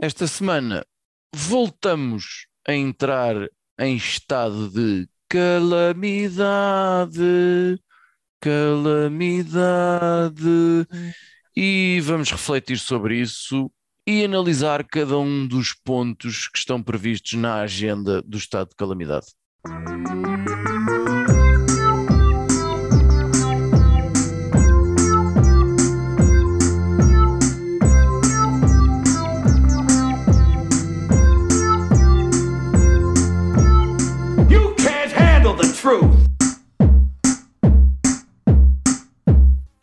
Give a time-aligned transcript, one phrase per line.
[0.00, 0.86] Esta semana
[1.34, 3.34] voltamos a entrar
[3.80, 7.16] em estado de calamidade,
[8.40, 9.66] calamidade,
[11.56, 13.68] e vamos refletir sobre isso
[14.06, 19.26] e analisar cada um dos pontos que estão previstos na agenda do estado de calamidade.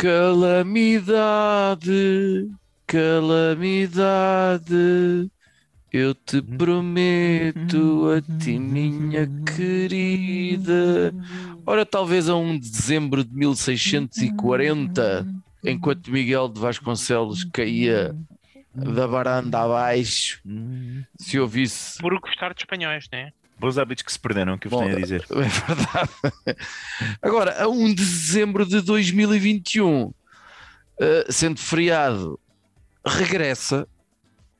[0.05, 1.31] Calamidade,
[2.85, 4.67] calamidade,
[5.91, 11.11] eu te prometo a ti, minha querida.
[11.65, 15.25] Ora, talvez a 1 de dezembro de 1640,
[15.63, 18.15] enquanto Miguel de Vasconcelos caía
[18.75, 20.39] da varanda abaixo,
[21.17, 23.31] se ouvisse Por gostar de espanhóis, né?
[23.57, 25.25] Bons hábitos que se perderam, que eu vos Bom, tenho a dizer.
[25.31, 26.57] É verdade.
[27.21, 30.13] Agora, a 1 de dezembro de 2021,
[30.99, 32.39] eh, sendo feriado,
[33.05, 33.87] regressa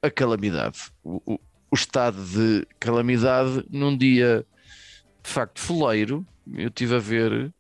[0.01, 0.79] a calamidade.
[1.03, 1.39] O, o-
[1.71, 4.45] o estado de calamidade num dia
[5.23, 6.25] de facto foleiro.
[6.53, 7.53] Eu estive a ver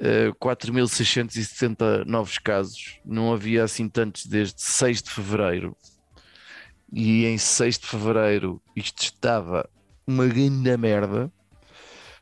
[0.00, 2.98] eh, 4.670 novos casos.
[3.04, 5.74] Não havia assim tantos desde 6 de fevereiro.
[6.92, 9.68] E em 6 de fevereiro isto estava
[10.08, 11.30] uma grande merda.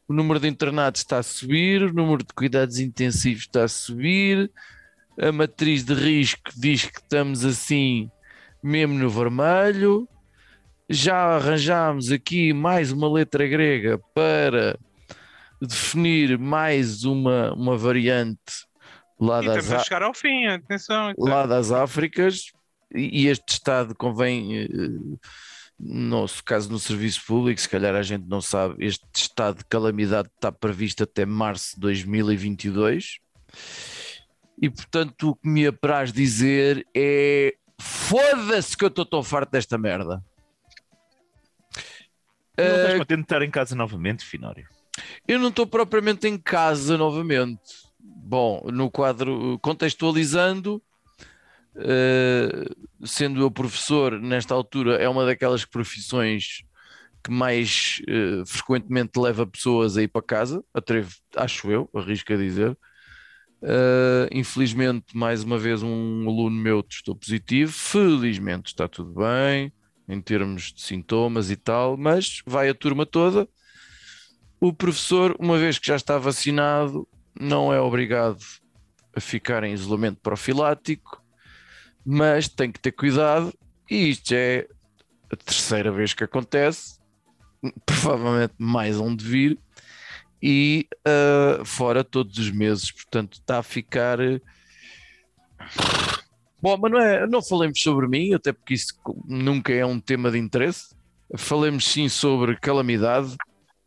[0.09, 4.51] O número de internados está a subir, o número de cuidados intensivos está a subir,
[5.19, 8.11] a matriz de risco diz que estamos assim
[8.62, 10.09] mesmo no vermelho.
[10.89, 14.78] Já arranjámos aqui mais uma letra grega para
[15.61, 18.67] definir mais uma, uma variante
[19.19, 21.12] lá E das, estamos a chegar ao fim, atenção.
[21.19, 22.53] lá das Áfricas
[22.95, 24.69] e este Estado convém, eh,
[25.78, 29.64] no nosso caso no serviço público, se calhar a gente não sabe, este estado de
[29.64, 33.19] calamidade está previsto até março de 2022
[34.60, 39.76] e portanto o que me apraz dizer é foda-se que eu estou tão farto desta
[39.76, 40.25] merda.
[42.59, 44.66] Não estás contente de estar em casa novamente, Finório?
[45.26, 47.86] eu não estou propriamente em casa novamente.
[47.98, 50.82] Bom, no quadro, contextualizando,
[51.78, 52.66] eh,
[53.04, 56.62] sendo eu professor, nesta altura, é uma daquelas profissões
[57.22, 62.36] que mais eh, frequentemente leva pessoas a ir para casa, atrevo, acho eu, arrisco a
[62.36, 62.76] dizer.
[63.62, 67.72] Eh, infelizmente, mais uma vez, um aluno meu testou positivo.
[67.72, 69.72] Felizmente está tudo bem
[70.09, 73.48] em termos de sintomas e tal, mas vai a turma toda.
[74.60, 78.38] O professor, uma vez que já está vacinado, não é obrigado
[79.15, 81.22] a ficar em isolamento profilático,
[82.06, 83.53] mas tem que ter cuidado,
[83.91, 84.69] e isto é
[85.31, 87.00] a terceira vez que acontece,
[87.84, 89.59] provavelmente mais um de vir,
[90.41, 94.21] e ah, fora todos os meses, portanto está a ficar.
[94.21, 94.41] eh,
[96.62, 98.95] Bom, mas não, é, não falemos sobre mim, até porque isso
[99.27, 100.95] nunca é um tema de interesse.
[101.37, 103.37] Falemos sim sobre calamidade,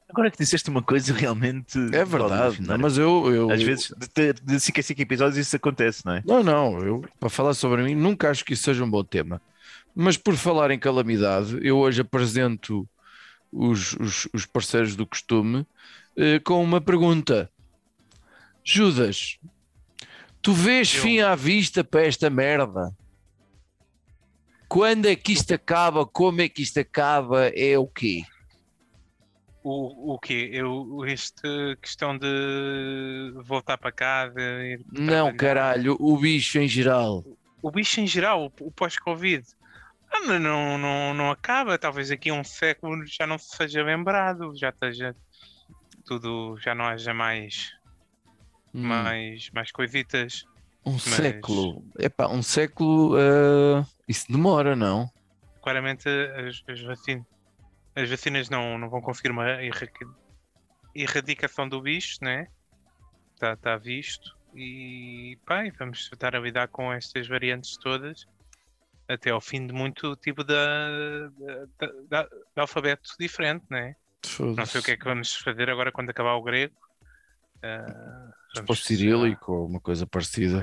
[0.10, 1.78] Agora que disseste uma coisa realmente.
[1.94, 2.82] é verdade, Finório.
[2.82, 6.24] mas eu, eu, Às vezes, de, de 5 a 5 episódios, isso acontece, não é?
[6.26, 9.40] Não, não, eu para falar sobre mim nunca acho que isso seja um bom tema.
[9.96, 12.88] Mas por falar em calamidade, eu hoje apresento
[13.52, 15.66] os, os, os parceiros do costume
[16.18, 17.50] eh, com uma pergunta.
[18.64, 19.38] Judas,
[20.42, 21.02] tu vês Eu.
[21.02, 22.92] fim à vista para esta merda?
[24.68, 26.06] Quando é que isto acaba?
[26.06, 27.48] Como é que isto acaba?
[27.50, 28.24] É o quê?
[29.64, 30.50] O, o quê?
[30.54, 31.42] Eu, este
[31.82, 35.36] questão de voltar para cá, de ir Não, trabalhar.
[35.38, 37.26] caralho, o bicho em geral.
[37.62, 39.46] O bicho em geral, o, pós-Covid.
[40.12, 41.78] Ah, mas não, não, não acaba.
[41.78, 45.14] Talvez aqui a um século já não se seja lembrado, já esteja
[46.06, 47.72] tudo, já não haja mais,
[48.74, 48.88] Hum.
[48.88, 50.46] mais, mais coisitas.
[50.86, 51.84] Um século.
[52.00, 53.18] Epá, um século.
[53.20, 55.10] eh, isso demora, não?
[55.62, 57.26] Claramente as, as vacinas,
[58.02, 59.88] as vacinas não, não vão conseguir uma erra-
[60.96, 62.48] erradicação do bicho, né?
[63.34, 64.38] Está tá visto.
[64.56, 68.26] E pá, vamos estar a lidar com estas variantes todas
[69.08, 73.96] até ao fim de muito tipo de, de, de- de- alfabeto diferente, né?
[74.56, 76.76] Não sei o que é que vamos fazer agora quando acabar o grego.
[78.54, 80.62] Para o cirílico ou uma coisa parecida.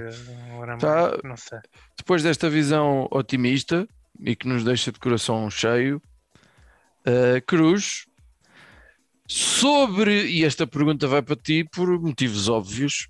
[0.79, 1.19] Tá.
[1.25, 1.59] Não sei.
[1.97, 3.87] Depois desta visão otimista
[4.21, 6.01] e que nos deixa de coração cheio,
[7.07, 8.07] eh, Cruz,
[9.29, 13.09] sobre, e esta pergunta vai para ti por motivos óbvios,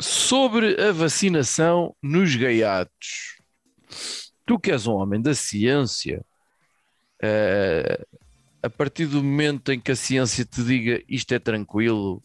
[0.00, 3.38] sobre a vacinação nos gaiatos.
[4.44, 6.24] Tu que és um homem da ciência,
[7.22, 8.06] eh,
[8.62, 12.22] a partir do momento em que a ciência te diga isto é tranquilo,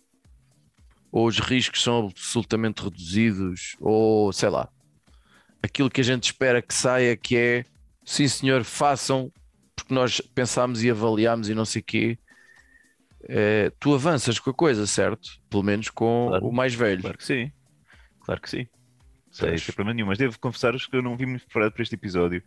[1.11, 4.69] ou os riscos são absolutamente reduzidos, ou sei lá,
[5.63, 7.65] aquilo que a gente espera que saia, que é
[8.05, 9.31] sim senhor, façam,
[9.91, 12.17] porque nós pensámos e avaliámos e não sei o quê.
[13.29, 15.29] eh, tu avanças com a coisa, certo?
[15.49, 16.47] Pelo menos com Claro.
[16.47, 17.01] o mais velho.
[17.01, 17.51] Claro que sim.
[18.21, 18.67] Claro que sim.
[19.29, 20.07] Sei, sem problema nenhum.
[20.07, 22.41] Mas devo confessar-vos que eu não vim muito preparado para este episódio.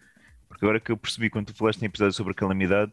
[0.48, 2.92] Porque agora que eu percebi quando tu falaste em episódio sobre a calamidade,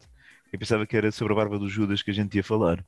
[0.52, 2.84] eu pensava que era sobre a barba do Judas que a gente ia falar.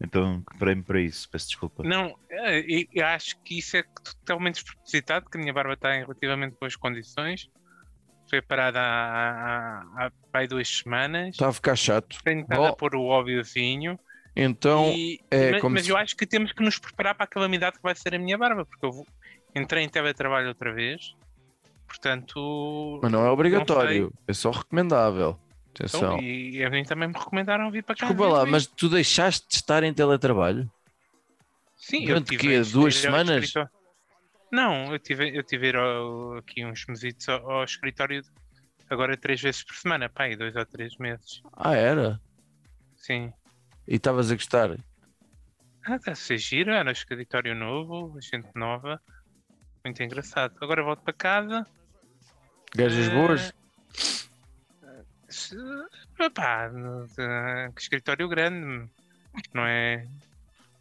[0.00, 1.28] Então preparei-me para isso.
[1.30, 1.82] Peço desculpa.
[1.82, 5.96] Não, é, e- eu acho que isso é totalmente despropositado, que a minha barba está
[5.96, 7.48] em relativamente boas condições.
[8.28, 11.28] Foi parada há, há, há, duas semanas.
[11.30, 12.18] Está a ficar chato.
[12.24, 13.98] Tenho estado Bom, a pôr o óbviozinho.
[14.34, 17.28] Então, e, é mas, mas se- eu acho que temos que nos preparar para a
[17.28, 19.06] calamidade que vai ser a minha barba, porque eu vou-
[19.54, 21.14] entrei em teletrabalho outra vez.
[21.86, 25.38] Portanto, mas não é obrigatório, é só recomendável.
[25.70, 26.14] Atenção.
[26.14, 28.06] então, e a mim também me recomendaram vir para cá.
[28.06, 30.70] Desculpa lá, mas tu deixaste de estar em teletrabalho?
[31.76, 32.48] Sim, eu Durante tive quê?
[32.48, 33.44] a ir Duas semanas?
[33.44, 33.70] escritório.
[34.50, 38.22] Não, eu tive, eu tive ir ao- aqui uns mesitos ao, ao escritório
[38.88, 41.42] agora três vezes por semana, pá, e dois ou três meses.
[41.52, 42.20] Ah, era?
[42.96, 43.32] Sim.
[43.86, 44.76] E estavas a gostar?
[45.84, 49.00] Ah, está a ser giro, era um escritório novo, gente nova.
[49.84, 50.54] Muito engraçado.
[50.60, 51.66] Agora volto para casa.
[52.74, 53.54] Gajas Eh, boas?
[55.28, 55.56] se-
[57.74, 58.90] que escritório grande,
[59.54, 60.06] não é?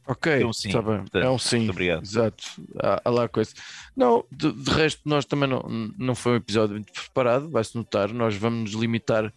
[0.07, 0.97] Ok, é um sim, está bem.
[0.99, 1.57] portanto, é um sim.
[1.57, 2.03] muito obrigado.
[2.03, 2.43] Exato.
[2.81, 3.53] Há, há lá coisa.
[3.95, 5.63] Não, de, de resto, nós também não,
[5.97, 8.13] não foi um episódio muito preparado, vai-se notar.
[8.13, 9.33] Nós vamos nos limitar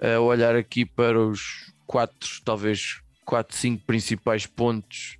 [0.00, 5.16] a olhar aqui para os quatro, talvez quatro, cinco principais pontos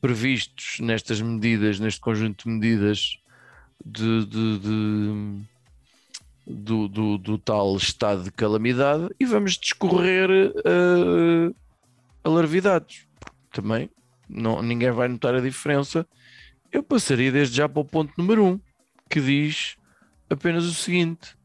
[0.00, 3.18] previstos nestas medidas, neste conjunto de medidas
[3.84, 5.42] de, de- de-
[6.46, 11.54] do, do, do tal estado de calamidade e vamos discorrer eh,
[12.22, 13.06] alarvidades.
[13.50, 13.88] Também
[14.28, 16.06] não, ninguém vai notar a diferença.
[16.72, 18.60] Eu passaria desde já para o ponto número um,
[19.08, 19.76] que diz
[20.28, 21.36] apenas o seguinte: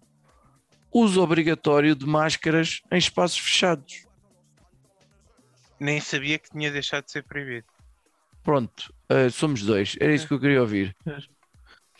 [0.92, 4.06] uso obrigatório de máscaras em espaços fechados.
[5.80, 7.68] Nem sabia que tinha deixado de ser proibido.
[8.44, 9.96] Pronto, eh, somos dois.
[10.00, 10.96] Era isso que eu queria ouvir.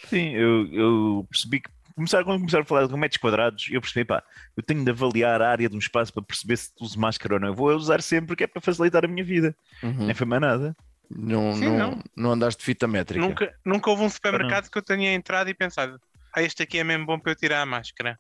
[0.06, 4.06] Sim, eu, eu percebi que começaram, quando começaram a falar de metros quadrados, eu percebi,
[4.06, 4.24] pá,
[4.58, 7.40] eu tenho de avaliar a área de um espaço para perceber se uso máscara ou
[7.40, 7.50] não.
[7.50, 9.56] Eu vou usar sempre que é para facilitar a minha vida.
[9.84, 10.06] Uhum.
[10.08, 10.76] Nem foi mais nada.
[11.10, 12.04] Não, Sim, não, não.
[12.16, 13.26] não andaste de fita métrica.
[13.26, 16.00] Nunca, nunca houve um supermercado que eu tenha entrado e pensado,
[16.34, 18.20] ah, este aqui é mesmo bom para eu tirar a máscara.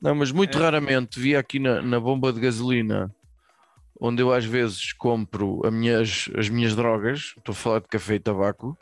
[0.00, 0.60] Não, mas muito É.
[0.62, 3.12] raramente via aqui na, na bomba de gasolina,
[4.00, 8.14] onde eu às vezes compro a minhas, as minhas drogas, estou a falar de café
[8.14, 8.78] e tabaco,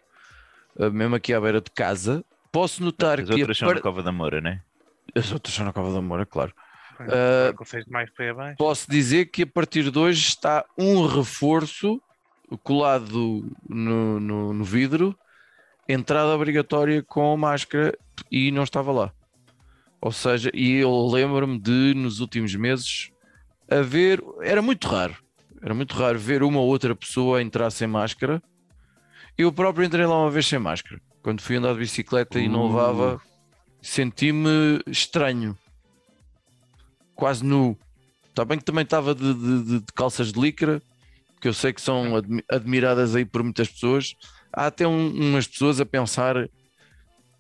[0.79, 2.23] eh, mesmo aqui à beira de casa.
[2.57, 4.63] Posso notar As que a outras são par- na Cova da Moura, né?
[5.15, 6.55] as outras são na Cova da Moura, claro.
[6.99, 8.57] Uh, mais abaixo.
[8.57, 12.01] Posso dizer que a partir de hoje está um reforço
[12.63, 15.15] colado no, no, no vidro,
[15.87, 17.95] entrada obrigatória com máscara
[18.33, 19.13] e não estava lá.
[20.01, 23.11] Ou seja, e eu lembro-me de nos últimos meses
[23.71, 25.15] haver, era muito raro,
[25.63, 28.43] era muito raro ver uma ou outra pessoa entrar sem máscara.
[29.37, 32.67] Eu próprio entrei lá uma vez sem máscara, quando fui andar de bicicleta e não
[32.67, 32.69] Uh.
[32.69, 33.21] levava,
[33.83, 35.59] senti-me estranho,
[37.17, 37.77] quase nu.
[38.29, 40.81] Está bem que também estava de, de- de- calças de licra,
[41.41, 44.15] que eu sei que são admi- admiradas aí por muitas pessoas.
[44.53, 46.49] Há até um- umas pessoas a pensar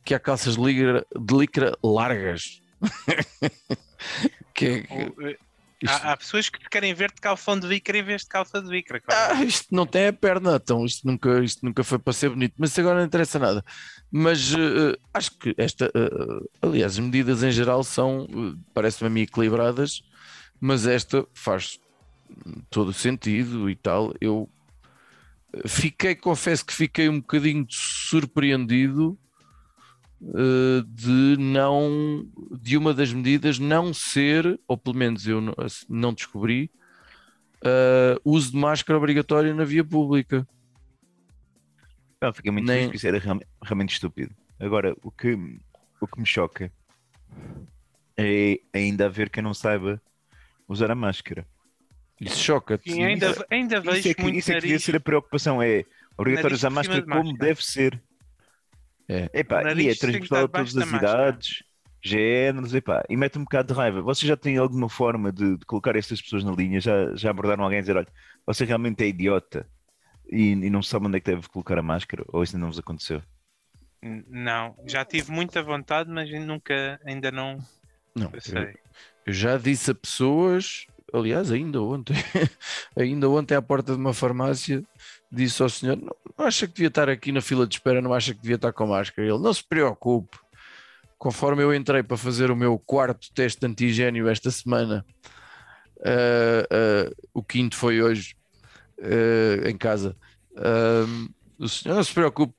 [0.04, 2.60] que há calças de licra, de licra largas.
[4.52, 5.38] que, é- eh,
[5.82, 8.62] isto, Há, há pessoas que querem ver de calção de vicra em vez de calça
[8.62, 8.98] de vicra.
[9.00, 9.34] claro.
[9.34, 12.54] Ah, isto não tem a perna, então isto nunca, isto nunca foi para ser bonito,
[12.56, 13.62] mas agora não interessa nada.
[14.10, 19.10] Mas eh, acho que esta, eh, aliás, as medidas em geral são, eh, parece-me a
[19.10, 20.02] mim, equilibradas,
[20.58, 21.78] mas esta faz
[22.70, 24.14] todo o sentido e tal.
[24.18, 24.48] Eu
[25.66, 29.18] fiquei, confesso que fiquei um bocadinho surpreendido
[30.88, 32.26] de não,
[32.66, 35.54] de uma das medidas não ser, ou pelo menos eu não,
[35.88, 36.68] não descobri,
[37.62, 40.44] uh, uso de máscara obrigatório na via pública.
[42.20, 44.34] Não, fiquei muito Nem- que isso era real- realmente estúpido.
[44.58, 45.34] Agora, o que,
[46.00, 46.72] o que me choca
[48.16, 50.02] é ainda haver quem não saiba
[50.66, 51.46] usar a máscara.
[52.20, 52.90] Isso choca-te.
[52.90, 55.62] E ainda, ainda Isso vejo é que, muito isso é que devia ser a preocupação,
[55.62, 55.84] é
[56.18, 57.38] obrigatório usar máscara de como máscara.
[57.46, 58.02] deve ser.
[59.08, 59.30] É.
[59.32, 61.62] Epá, e é transversal a todas as idades,
[62.08, 64.02] géneros, epá, e mete um bocado de raiva.
[64.02, 66.80] Vocês já têm alguma forma de, de colocar estas pessoas na linha?
[66.80, 68.08] Já, já abordaram alguém a dizer, olha,
[68.46, 69.66] você realmente é idiota
[70.30, 72.24] e, e não sabe onde é que deve colocar a máscara?
[72.28, 73.22] Ou isso ainda não vos aconteceu?
[74.28, 77.58] Não, já tive muita vontade, mas nunca, ainda não,
[78.14, 78.72] Não, Eu
[79.26, 82.14] eu já disse a pessoas, aliás, ainda ontem,
[82.96, 84.84] ainda ontem à porta de uma farmácia,
[85.30, 88.14] disse ao senhor: não, não acha que devia estar aqui na fila de espera, não
[88.14, 89.26] acha que devia estar com máscara?
[89.26, 90.38] Ele, não se preocupe.
[91.18, 95.04] Conforme eu entrei para fazer o meu quarto teste de antigênio esta semana,
[96.04, 98.36] ah, ah, o quinto foi hoje
[99.00, 100.16] ah, em casa.
[100.56, 102.54] ah, o senhor não se preocupe,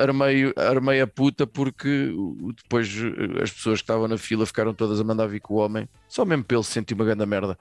[0.00, 2.12] armei, armei a puta porque
[2.54, 2.88] depois
[3.42, 6.24] as pessoas que estavam na fila ficaram todas a mandar vir com o homem, só
[6.24, 7.58] mesmo pelo sentir uma grande merda,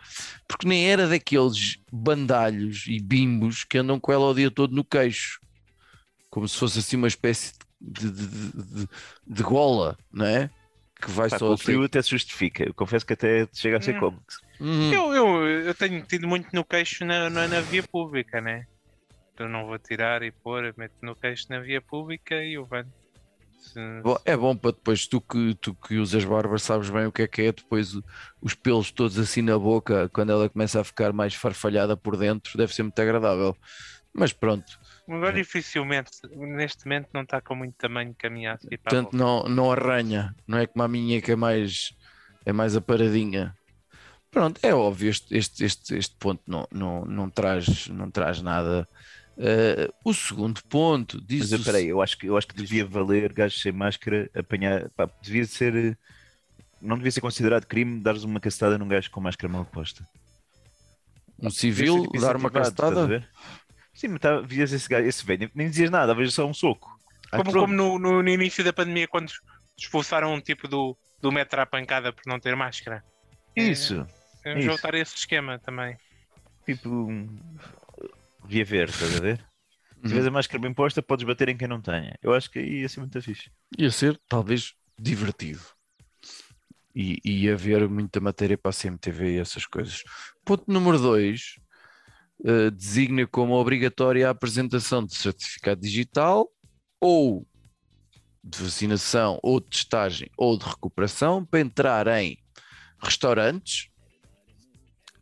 [0.47, 4.85] porque nem era daqueles bandalhos e bimbos que andam com ela o dia todo no
[4.85, 5.39] queixo,
[6.29, 8.87] como se fosse assim uma espécie de, de,
[9.27, 10.49] de- gola, não é?
[11.01, 12.63] Que vai Pá, só o frio até se justifica.
[12.63, 14.15] Eu confesso que até chega a ser Hum.
[14.59, 14.93] Uhum.
[14.93, 18.65] Eu, eu, eu tenho tido muito no queixo na, na, na via pública, né?
[19.39, 22.85] Eu não vou tirar e pôr, meto no queixo na via pública e eu venho.
[23.59, 27.11] Se- Bom, É bom para depois, tu que, tu que usas barba, sabes bem o
[27.11, 28.03] que é que é depois o-
[28.39, 32.55] os pelos todos assim na boca, quando ela começa a ficar mais farfalhada por dentro,
[32.55, 33.57] deve ser muito agradável.
[34.13, 34.77] Mas pronto,
[35.13, 38.95] Agora dificilmente, neste momento não está com muito tamanho que a minha assim para a
[38.95, 39.17] tanto boca.
[39.17, 41.93] não, não arranha, não é como a minha que é mais,
[42.45, 43.55] é mais aparadinha.
[44.29, 48.87] Pronto, é óbvio, este, este, este, este ponto não, não, não, traz, não traz nada.
[49.37, 52.85] Eh, o segundo ponto diz Mas espera aí, eu acho que, eu acho que devia
[52.85, 54.89] valer gajos sem máscara apanhar.
[54.91, 55.75] Pá, devia ser.
[55.75, 55.97] eh,
[56.81, 60.07] Não devia ser considerado crime dares uma castada num gajo com máscara mal posta.
[61.39, 63.25] um civil ser dar uma incentivado,
[64.01, 66.99] Sim, mas tá, vias esse gajo, esse velho, nem dizias nada, veja só um soco.
[67.29, 69.31] Como, como no, no- no início da pandemia, quando
[69.77, 73.03] expulsaram um tipo do, do metro à pancada por não ter máscara.
[73.55, 74.03] Isso,
[74.43, 74.67] É, Isso.
[74.69, 75.95] voltar a esse esquema também.
[76.65, 76.89] tipo.
[76.89, 77.39] um-
[78.43, 79.37] Devia ver, estás a ver?
[79.37, 80.01] Se Uhum.
[80.07, 82.17] tiveres a máscara bem posta, podes bater em quem não tenha.
[82.23, 83.51] Eu acho que aí ia ser muito fixe.
[83.77, 85.61] ia ser talvez divertido
[86.95, 90.01] e e ia haver muita matéria para a CMTV e essas coisas.
[90.43, 91.59] Ponto número 2
[92.75, 96.49] designa como obrigatória a apresentação de certificado digital
[96.99, 97.47] ou
[98.43, 102.37] de vacinação ou de testagem ou de recuperação para entrar em
[103.01, 103.89] restaurantes,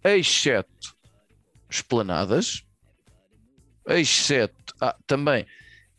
[0.04, 0.96] exceto
[1.70, 2.64] esplanadas,
[3.88, 5.46] exceto ah, também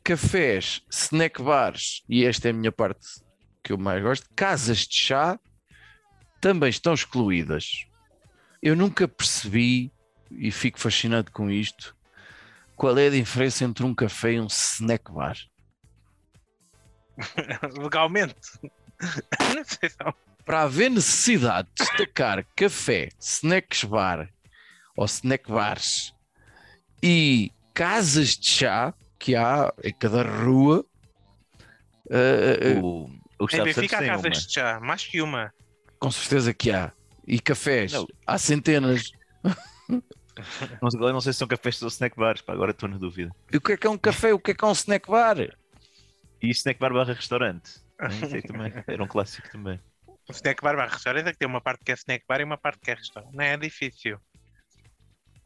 [0.02, 3.06] cafés, snack bars, e esta é a minha parte
[3.62, 5.38] que eu mais gosto, casas de chá
[6.40, 7.86] também estão excluídas.
[8.62, 9.92] Eu nunca percebi,
[10.30, 11.96] e fico fascinado com isto,
[12.76, 15.37] qual é a diferença entre um café e um snack bar.
[17.78, 18.34] Legalmente.
[19.54, 24.28] não sei se há- Para haver necessidade de destacar café, snacks bar
[24.96, 26.14] ou snack bars
[27.02, 30.84] e casas de chá que há em cada rua,
[32.10, 34.22] eh, eh, O, o Em Benfica há tem uma.
[34.22, 35.52] casas de chá, mais que uma.
[35.99, 36.92] com certeza que há.
[37.26, 38.06] E cafés, Não.
[38.26, 39.10] há centenas.
[40.82, 43.30] Não, agora não sei se são cafés ou snack bars, pá, agora estou na dúvida.
[43.52, 44.32] E o que é que é um café?
[44.32, 45.37] O que é que é um snack bar?
[46.42, 47.80] E snack bar barra restaurante.
[48.47, 48.73] Também.
[48.87, 49.78] Era um clássico também.
[50.06, 52.44] O snack bar barra restaurante é que tem uma parte que é snack bar e
[52.44, 53.35] uma parte que é restaurante.
[53.35, 54.18] Não é difícil.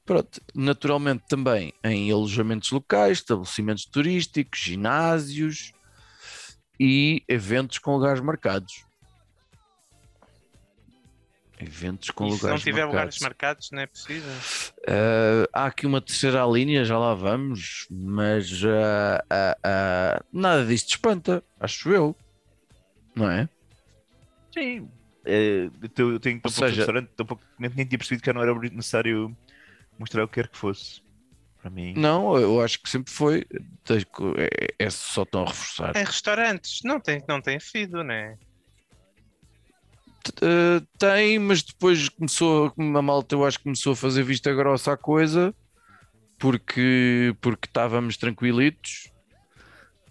[0.05, 5.73] Pronto, naturalmente também em alojamentos locais, estabelecimentos turísticos, ginásios
[6.79, 8.85] e eventos com lugares marcados.
[11.65, 12.93] Eventos com e se lugares não tiver marcados.
[12.95, 14.33] lugares marcados, não é possível.
[14.87, 21.43] Ah, há aqui uma terceira linha, já lá vamos, mas ah, ah, nada disto espanta,
[21.59, 22.15] acho eu,
[23.15, 23.49] não é?
[24.53, 24.89] Sim.
[25.25, 28.33] É, eu tenho Ou tão pouco seja- restaurante, tão pouco, nem nem tinha percebido que
[28.33, 29.35] não era necessário
[29.99, 31.03] mostrar o que quer que fosse.
[31.63, 31.95] Para mim.
[31.97, 33.47] Não, eu acho que sempre foi.
[34.37, 35.97] É, é só estão a reforçar.
[35.97, 38.37] Em restaurantes, não tem, não tem sido, né?
[40.31, 44.93] Uh, tem, mas depois começou, a malta eu acho que começou a fazer vista grossa
[44.93, 45.55] à coisa
[46.39, 49.11] porque, porque estávamos tranquilitos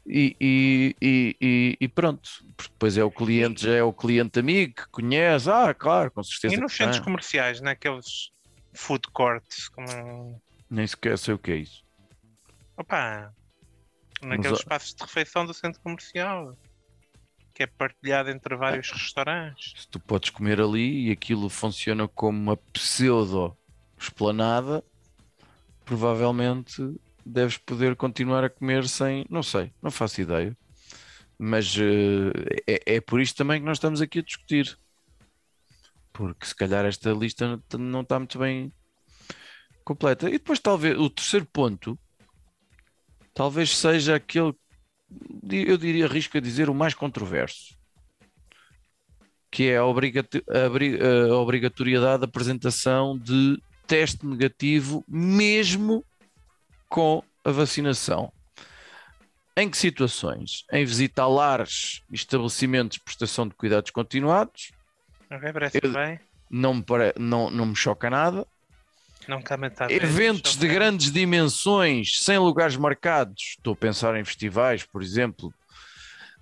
[0.06, 2.30] e, e, e, e- pronto.
[2.56, 6.24] Porque depois é o cliente, já é o cliente amigo que conhece, ah, claro, com
[6.24, 6.56] certeza.
[6.56, 7.06] E nos centros tem.
[7.06, 8.32] comerciais, naqueles
[8.74, 10.42] food courts, como.
[10.70, 11.84] Nem sequer sei o que é isso.
[12.78, 13.34] Opa!
[14.22, 16.58] Naqueles ó- espaços de refeição do centro comercial.
[17.54, 19.86] Que é partilhado entre vários restaurantes.
[19.86, 23.56] Tu podes comer ali e aquilo funciona como uma pseudo
[23.98, 24.84] esplanada,
[25.86, 26.82] provavelmente
[27.26, 30.58] deves poder continuar a comer sem, não sei, não faço ideia.
[31.38, 34.78] Mas eh, é, é por isto também que nós estamos aqui a discutir.
[36.12, 38.72] Porque se calhar esta lista não está muito bem
[39.84, 40.28] completa.
[40.28, 41.98] E depois talvez o terceiro ponto
[43.34, 44.54] talvez seja aquele,
[45.52, 47.78] eu diria, arrisco a dizer, o mais controverso
[49.52, 50.12] que é a, a obri-
[51.30, 56.04] a obrigatoriedade da apresentação de teste negativo, mesmo
[56.90, 58.34] com a vacinação.
[59.56, 60.64] Em que situações?
[60.72, 64.72] Em visitar lares e estabelecimentos de prestação de cuidados continuados,
[65.30, 66.20] Ok, parece Eu- bem.
[66.50, 68.48] não me, pare- não, não me choca nada.
[69.94, 75.54] Eventos de grandes dimensões, sem lugares marcados, estou a pensar em festivais, por exemplo,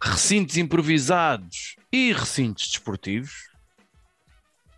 [0.01, 3.49] recintos improvisados e recintos desportivos.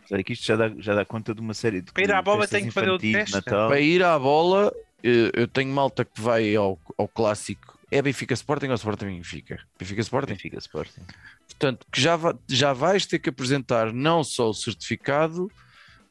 [0.08, 2.22] Sério que isto já dá, já dá conta de uma série de Para ir à
[2.22, 3.36] bola tem que fazer o teste.
[3.36, 3.70] Natal.
[3.70, 7.80] Para ir à bola, eu tenho malta que vai ao, ao clássico.
[7.90, 9.60] É Benfica Sporting ou Sporting Benfica?
[9.80, 10.34] Benfica Sporting.
[10.34, 11.02] Benfica Sporting.
[11.48, 12.18] Portanto, que já,
[12.50, 15.52] já vais ter que apresentar não só o certificado,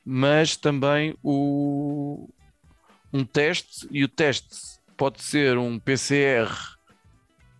[0.04, 2.28] mas também o,
[3.12, 6.50] um teste, e o teste pode ser um PCR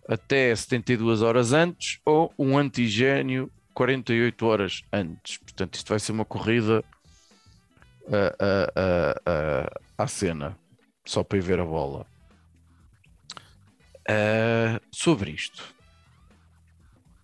[0.07, 5.37] até 72 horas antes ou um antigênio 48 horas antes.
[5.37, 6.83] Portanto, isto vai ser uma corrida
[9.97, 10.57] à cena,
[11.05, 12.05] só para ir ver a bola.
[14.07, 15.73] Ah, sobre isto,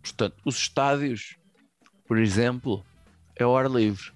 [0.09, 1.37] Portanto, os estádios,
[2.07, 2.85] por exemplo,
[3.35, 4.11] é ao ar livre.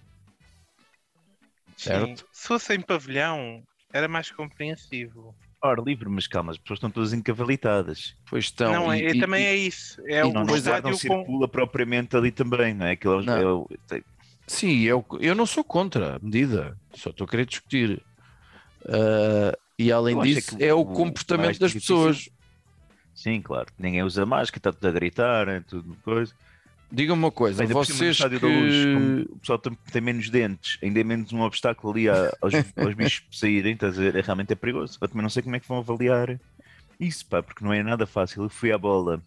[1.78, 1.90] Sim.
[1.90, 2.26] certo.
[2.32, 5.36] Se fosse em pavilhão, era mais compreensivo.
[5.62, 8.16] Ar livre, mas calma, as pessoas estão todas encavalitadas.
[8.30, 8.72] Pois estão.
[8.72, 10.02] não, é, e- é- e- também e- é isso.
[10.08, 10.98] É e o não, não, estádio não com.
[10.98, 12.92] circula propriamente ali também, não é?
[12.92, 13.38] Aquilo é, Não.
[13.38, 14.04] é o- tem-
[14.46, 18.04] Sim, eu, eu não sou contra a medida, só estou a querer discutir.
[18.86, 22.30] Ah, e além Eu é disso, é o o comportamento das difícil- pessoas.
[23.16, 23.68] Sim, claro.
[23.78, 26.34] Ninguém usa máscara, está tudo a gritar, é tudo coisa.
[26.96, 28.46] Diga-me uma coisa, Ainda cima, vocês que...
[28.46, 32.54] luz, o pessoal tem, tem menos dentes, ainda é menos um obstáculo ali a- aos,
[32.54, 34.16] aos bichos saírem, estás a ver?
[34.16, 35.00] É, realmente é perigoso.
[35.02, 36.40] Eu também não sei como é que vão avaliar
[37.00, 38.44] isso, pá, porque não é nada fácil.
[38.44, 39.24] Eu fui à bola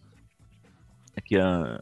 [1.15, 1.81] aqui há,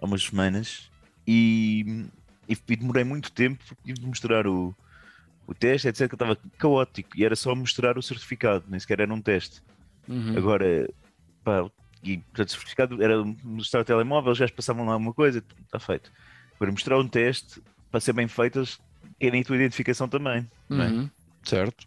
[0.00, 0.90] há umas semanas
[1.24, 2.04] e,
[2.48, 4.74] e, e demorei muito tempo, tive de mostrar o,
[5.46, 6.08] o teste, etc.
[6.08, 9.62] que estava caótico e era só mostrar o certificado, nem sequer era um teste.
[10.08, 10.36] Uhum.
[10.36, 10.88] Agora,
[11.44, 11.70] pá,
[12.02, 16.10] e portanto, certificado era mostrar o telemóvel, já passavam lá alguma coisa, está feito.
[16.56, 18.78] Agora, mostrar um teste, para ser bem feito, eles
[19.20, 20.48] querem a tua identificação também.
[20.70, 20.74] é?
[20.74, 21.10] Uhum.
[21.42, 21.86] Certo.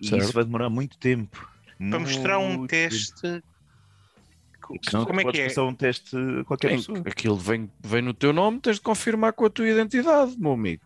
[0.00, 0.22] E Certo.
[0.24, 1.48] isso vai demorar muito tempo.
[1.78, 3.20] Para mostrar um teste.
[3.22, 5.06] tempo.
[5.06, 5.48] Como é que é?
[5.48, 6.98] passar um teste a qualquer pessoa.
[7.04, 10.82] aquilo vem, vem no teu nome, tens de confirmar com a tua identidade, meu amigo.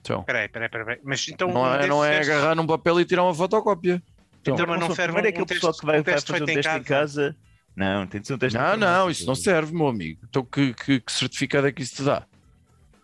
[0.00, 0.98] Então, Peraí, peraí, peraí.
[1.04, 1.52] Mas então.
[1.52, 4.02] não um é, não é testes- agarrar num papel e tirar uma fotocópia.
[4.40, 6.14] Então, mas não só- serve primeiro é um aquele pessoal teste- que vai, um vai
[6.14, 7.36] teste fazer um feito em teste em casa.
[7.76, 10.20] Não, tem de ser um teste Não, não, isso não serve, meu amigo.
[10.28, 12.26] Então, que, que- que certificado é que isso te dá?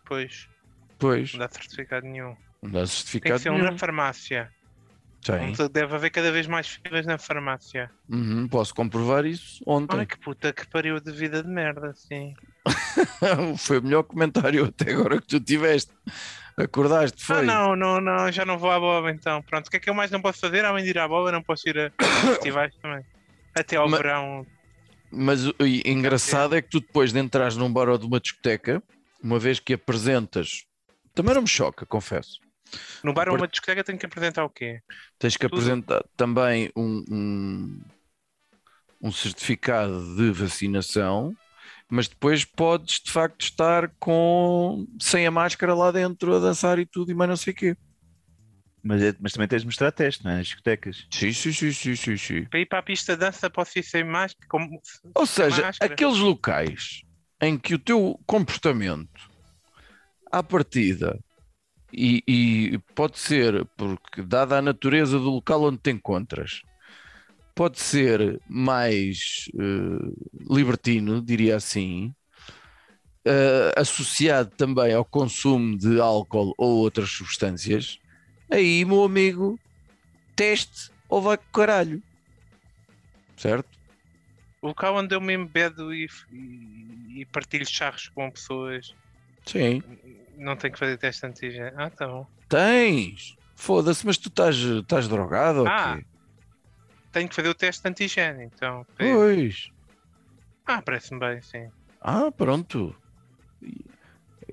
[0.06, 0.48] Pois,
[0.98, 2.34] Pois, não dá certificado nenhum.
[2.62, 3.34] não dá Tem certificado.
[3.36, 4.50] que ser um na farmácia.
[5.24, 5.52] Tem.
[5.70, 7.88] Deve haver cada vez mais filas na farmácia.
[8.08, 9.94] Uhum, posso comprovar isso ontem.
[9.96, 12.34] Olha que puta que pariu de vida de merda, sim.
[13.58, 15.92] foi o melhor comentário até agora que tu tiveste.
[16.56, 17.36] Acordaste, foi?
[17.38, 19.40] Ah, não, não, não, já não vou à bola então.
[19.42, 20.64] Pronto, o que é que eu mais não posso fazer?
[20.64, 21.90] Além de ir à bola, não posso ir a
[22.26, 23.04] festivais também.
[23.54, 24.44] Até ao Ma- verão.
[25.12, 28.18] Mas o e- engraçado é que tu depois de entrares num bar ou de uma
[28.18, 28.82] discoteca,
[29.22, 30.64] uma vez que apresentas,
[31.14, 32.40] também não me choca, confesso.
[33.04, 34.80] No bar ou uma discoteca tenho que apresentar o quê?
[35.18, 35.60] Tens que Tudo.
[35.60, 37.80] apresentar também um, um,
[39.02, 41.34] um certificado de vacinação,
[41.90, 46.86] mas depois podes de facto estar com sem a máscara lá dentro a dançar e
[46.86, 47.76] tudo e mais não sei o quê.
[48.82, 50.38] Mas, é- mas também tens de mostrar teste, não é?
[50.38, 51.06] Nas discotecas.
[51.10, 52.44] Sim, sim, sim, sim, sim, sim.
[52.44, 54.46] Para ir para a pista de dança posso ir sem máscara?
[54.48, 54.80] Como...
[55.14, 55.94] Ou seja, máscara.
[55.94, 57.02] aqueles locais
[57.40, 59.30] em que o teu comportamento
[60.30, 61.18] à partida
[61.92, 66.62] e, e pode ser, porque dada a natureza do local onde te encontras,
[67.54, 72.14] pode ser mais eh, libertino, diria assim,
[73.24, 77.98] eh, associado também ao consumo de álcool ou outras substâncias,
[78.52, 79.58] aí, meu amigo,
[80.36, 82.02] teste ou vai com caralho.
[83.36, 83.68] Certo?
[84.60, 88.94] O local onde eu me embedo e, e, e partilho charros com pessoas,
[89.44, 89.82] Sim.
[90.36, 91.72] não tenho que fazer teste antígeno.
[91.76, 92.26] Ah, tá bom.
[92.48, 93.36] Tens.
[93.56, 96.06] Foda-se, mas tu estás, estás drogado ou Ah, quê?
[97.12, 98.86] Tenho que fazer o teste antigênio, então.
[98.96, 99.68] Pois.
[100.66, 101.68] Ah, parece-me bem, sim.
[102.00, 102.94] Ah, pronto.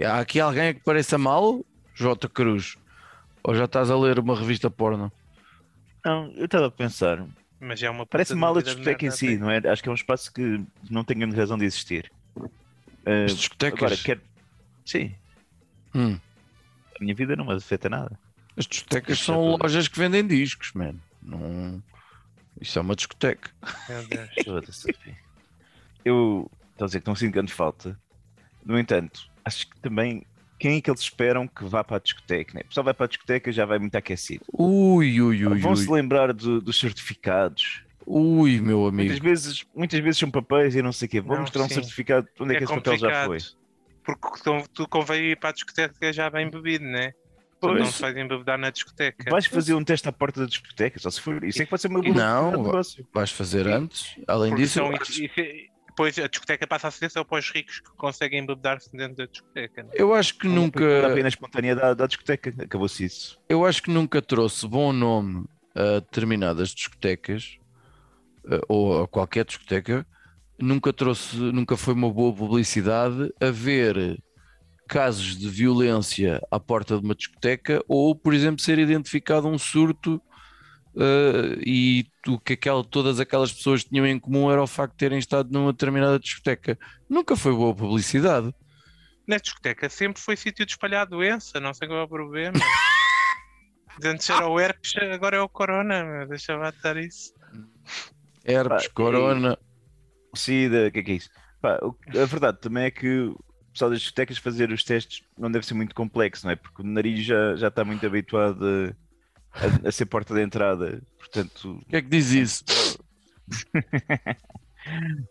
[0.03, 1.63] Há aqui alguém que pareça mal?
[1.95, 2.27] J.
[2.29, 2.77] Cruz.
[3.43, 5.11] Ou já estás a ler uma revista porno?
[6.05, 7.25] Não, eu estava a pensar.
[7.59, 9.37] Mas é uma Parece mal a discoteca em si, tem.
[9.37, 9.57] não é?
[9.67, 12.11] Acho que é um espaço que não tem grande razão de existir.
[13.05, 13.79] As discotecas.
[13.79, 14.19] agora, quer...
[14.85, 15.13] Sim,
[15.93, 16.19] Hum,
[16.95, 18.17] a minha vida não me afeta nada.
[18.55, 19.63] as discotecas Isso são é tudo.
[19.63, 20.93] lojas que vendem discos, man.
[21.21, 21.81] Não...
[22.61, 23.49] Isso é uma discoteca.
[23.89, 24.85] Meu Deus.
[26.05, 27.99] Eu estou a dizer que não sinto grande falta.
[28.63, 30.23] No entanto, acho que também
[30.59, 32.53] quem é que eles esperam que vá para a discoteca?
[32.53, 32.61] Né?
[32.65, 34.43] O pessoal vai para a discoteca já vai muito aquecido.
[34.53, 35.95] Ui, ui, ui, Vão se ui.
[35.95, 37.83] lembrar do- dos certificados.
[38.05, 39.09] Ui, meu amigo.
[39.09, 41.21] Muitas vezes, muitas vezes são papéis e não sei o quê.
[41.21, 41.75] Vão Não, mostrar um sim.
[41.75, 43.37] certificado de onde é, É que esse papel já foi.
[44.03, 47.11] Porque tu, tu convém ir para a discoteca já bem bebido, né?
[47.61, 47.79] Tu Pois.
[47.79, 49.29] não se vais embebedar na discoteca.
[49.29, 51.43] Vais fazer um teste à porta da discoteca, só se for.
[51.43, 52.71] Isso é que pode ser uma boa Não.
[53.13, 54.15] Vais fazer antes.
[54.27, 55.65] Além Porque disso, são- isso é-
[55.99, 59.25] depois a discoteca passa a ser só para os ricos que conseguem embebedar-se dentro da
[59.25, 59.83] discoteca.
[59.83, 59.89] né?
[59.93, 61.07] eu acho que Dá nunca.
[61.07, 62.53] apenas espontânea da, da discoteca.
[62.63, 63.37] Acabou-se isso.
[63.49, 67.57] eu acho que nunca trouxe bom nome a determinadas discotecas
[68.49, 70.05] eh, ou a qualquer discoteca.
[70.57, 74.17] Nunca trouxe, nunca foi uma boa publicidade haver
[74.87, 80.21] casos de violência à porta de uma discoteca ou, por exemplo, ser identificado um surto
[80.99, 84.97] eh, e o que aquela, todas aquelas pessoas tinham em comum era o facto de
[84.99, 86.77] terem estado numa determinada discoteca.
[87.09, 88.53] Nunca foi boa publicidade.
[89.27, 92.53] Na discoteca sempre foi sítio de espalhar doença, não sei qual é o problema.
[94.03, 96.27] Antes era o herpes, agora é o corona, meu.
[96.27, 97.33] deixa estar isso.
[98.45, 99.57] Herpes, Pá, e- corona.
[100.33, 101.29] Sida, o que é que é isso?
[101.61, 103.37] Pá, o- a verdade também é que o
[103.73, 106.55] pessoal das discotecas fazer os testes não deve ser muito complexo, não é?
[106.55, 108.95] Porque o nariz já, já está muito habituado a,
[109.53, 111.01] a- a ser porta de entrada.
[111.17, 112.63] Portanto, O que é que diz isso?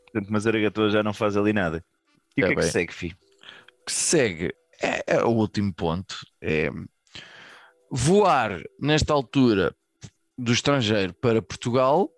[0.04, 1.84] portanto uma zaragatua já não faz ali nada.
[2.36, 3.16] E o É que é que segue, fi?
[3.86, 6.16] que segue é, é o último ponto.
[6.40, 6.70] É
[7.90, 9.74] voar nesta altura
[10.36, 12.08] do estrangeiro para Portugal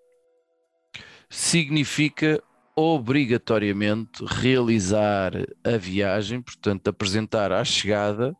[1.30, 2.42] significa
[2.74, 5.32] obrigatoriamente realizar
[5.64, 8.34] a viagem, portanto, apresentar à chegada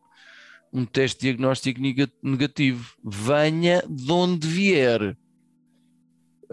[0.73, 2.95] um teste diagnóstico nega- negativo.
[3.05, 5.17] Venha de onde vier.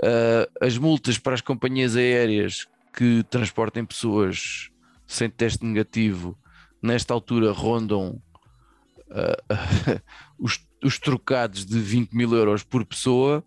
[0.02, 4.70] Ah, as multas para as companhias aéreas que transportem pessoas
[5.06, 6.38] sem teste negativo
[6.82, 8.22] nesta altura rondam
[9.10, 9.38] ah,
[10.38, 13.44] os, os trocados de 20 mil euros por pessoa,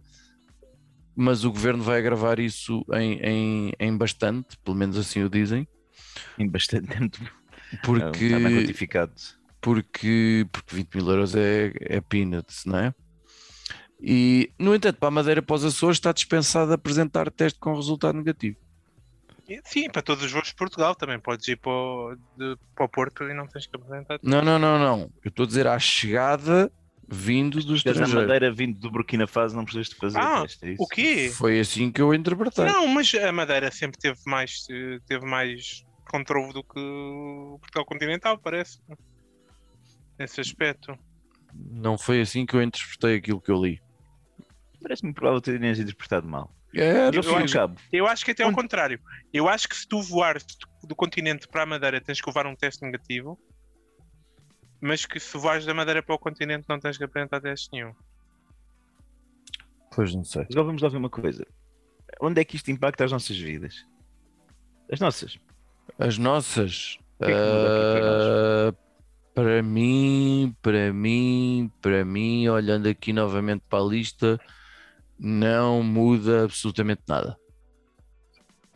[1.15, 5.67] mas o governo vai agravar isso em, em, em bastante, pelo menos assim o dizem,
[6.37, 7.19] Tem bastante tempo.
[7.85, 9.13] porque, quantificado.
[9.61, 12.95] Porque, porque 20 mil euros é, é peanuts, não é?
[14.03, 18.17] E, no entanto, para a Madeira para os Açores está dispensado apresentar teste com resultado
[18.17, 18.57] negativo.
[19.65, 21.19] Sim, para todos os voos de Portugal também.
[21.19, 24.19] Podes ir para o, de- para o Porto e não tens que apresentar.
[24.23, 25.01] Não, não, não, não.
[25.25, 26.71] Eu estou a dizer à chegada
[27.09, 28.29] vindo do Se estiveres na estrangeiro.
[28.33, 30.83] Madeira vindo do Burkina Faso, não precisas de fazer Ah, teste, é isso?
[30.83, 31.33] O quê?
[31.35, 32.65] Foi assim que eu interpretei.
[32.65, 34.65] Não, mas a Madeira sempre teve mais,
[35.09, 38.79] teve mais controle do que o Portugal continental, parece.
[40.21, 40.99] Nesse aspecto.
[41.55, 43.81] Não foi assim que eu interpretei aquilo que eu li.
[44.83, 46.55] Parece-me provável ter interpretado mal.
[46.75, 47.81] Era, Eu acho- cabo.
[47.91, 49.01] Eu acho que até ao contrário.
[49.33, 50.45] Eu acho que se tu voares
[50.85, 53.39] do continente para a Madeira tens que levar um teste negativo,
[54.79, 57.95] mas que se voares da Madeira para o continente não tens que apresentar teste nenhum.
[59.95, 60.43] Pois não sei.
[60.43, 61.47] Agora vamos lá ver uma coisa.
[62.21, 63.87] Onde é que isto impacta as nossas vidas?
[64.93, 65.39] As nossas.
[65.99, 66.99] As nossas.
[67.19, 67.33] que é que
[68.73, 68.79] aqui
[69.35, 74.41] para mim, para mim, para mim, olhando aqui novamente para a lista,
[75.19, 77.37] não muda absolutamente nada.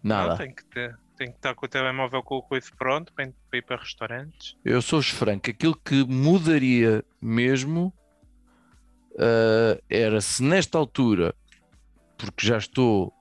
[0.02, 0.36] Não, Nada.
[0.36, 3.62] tem, que ter, tem que estar com o telemóvel com o coice pronto para, ir
[3.62, 4.54] para restaurantes.
[4.62, 7.90] Eu sou-vos franco, aquilo que mudaria mesmo
[9.18, 11.34] ah, era se nesta altura,
[12.16, 13.12] porque já estou,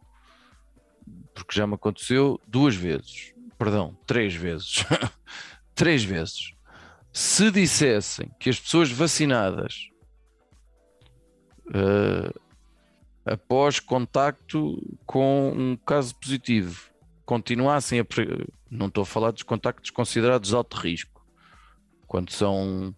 [1.33, 4.83] porque já me aconteceu duas vezes, perdão, três vezes,
[5.75, 6.53] três vezes,
[7.13, 9.89] se dissessem que as pessoas vacinadas
[11.73, 12.33] ah,
[13.25, 16.91] após contacto com um caso positivo
[17.25, 18.05] continuassem a.
[18.69, 21.25] Não estou a falar dos contactos considerados de alto risco,
[22.07, 22.93] quando são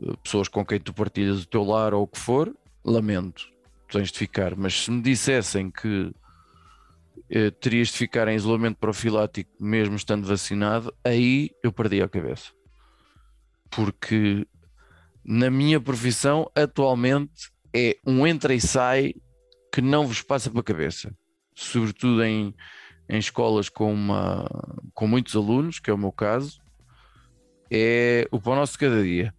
[0.00, 3.48] eh, pessoas com quem tu partilhas o teu lar ou o que for, lamento,
[3.90, 4.56] tens de ficar.
[4.56, 6.14] Mas se me dissessem que
[7.28, 12.52] eh, terias de ficar em isolamento profilático mesmo estando vacinado, aí eu perdi a cabeça.
[13.76, 14.46] Porque
[15.22, 19.12] na minha profissão, atualmente, é um entra e sai
[19.70, 21.14] que não vos passa pela cabeça.
[21.54, 22.54] Sobretudo em,
[23.06, 24.48] em escolas com, uma,
[24.94, 26.58] com muitos alunos, que é o meu caso,
[27.70, 29.34] é o pão nosso de cada dia.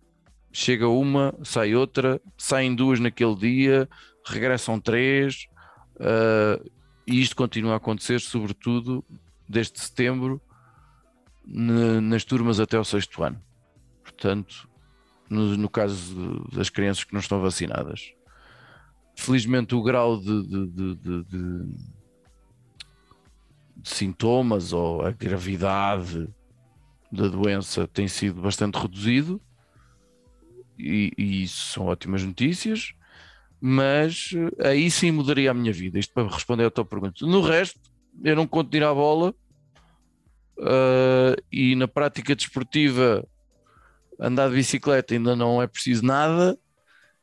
[0.53, 3.89] Chega uma, sai outra, saem duas naquele dia,
[4.23, 5.47] regressam três,
[5.99, 6.61] ah,
[7.07, 9.03] e isto continua a acontecer, sobretudo
[9.49, 10.39] desde setembro,
[11.43, 13.46] na- nas turmas até o sexto ano.
[14.17, 14.67] Portanto,
[15.29, 18.11] no, no caso de- das crianças que não estão vacinadas.
[19.15, 21.75] Felizmente, o grau de- de- de
[23.83, 26.27] sintomas ou a gravidade
[27.11, 29.39] da doença tem sido bastante reduzido
[30.77, 32.93] e, e isso são ótimas notícias,
[33.61, 35.99] mas eh, aí sim mudaria a minha vida.
[35.99, 37.25] Isto para responder à tua pergunta.
[37.25, 37.79] No resto,
[38.23, 39.33] eu não conto tirar a bola
[40.59, 43.27] uh, e na prática desportiva
[44.19, 46.57] andar de bicicleta ainda não é preciso nada.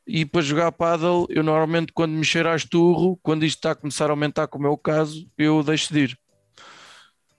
[0.06, 3.74] E para jogar paddle, eu normalmente quando me cheiro a esturro, quando isto está a
[3.74, 6.18] começar a aumentar, como é o caso, eu deixo de ir.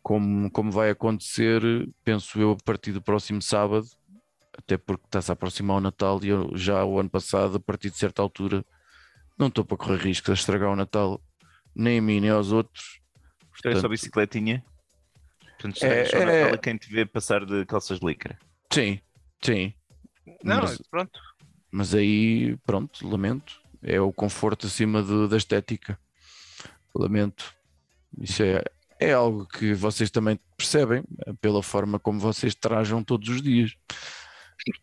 [0.02, 1.62] Como, como vai acontecer,
[2.04, 3.86] penso eu, a partir do próximo sábado,
[4.58, 7.90] até porque está-se a aproximar o Natal e eu já o ano passado, a partir
[7.90, 8.64] de certa altura,
[9.38, 11.22] não estou para correr risco de estragar o Natal,
[11.76, 13.00] nem a mim nem aos outros.
[13.56, 14.64] Isto é só Portanto, bicicletinha.
[15.42, 18.38] Portanto, É- só é- Natal a quem te vê passar de calças de licra.
[18.72, 19.00] sim,
[19.46, 19.74] sim.
[20.44, 21.20] Não, Mas- pronto.
[21.72, 23.62] Mas aí, pronto, lamento.
[23.84, 26.00] É o conforto acima de- da estética.
[26.96, 27.54] Lamento.
[28.20, 28.64] Isso é,
[29.00, 33.76] é algo que vocês também percebem eh, pela forma como vocês trajam todos os dias.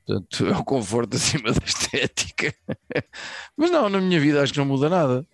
[0.06, 2.54] Portanto, é o conforto acima da estética.
[3.56, 5.26] Mas não, na minha vida acho que não muda nada.